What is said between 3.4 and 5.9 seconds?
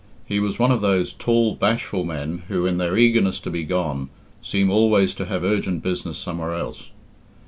to be gone, seem always to have urgent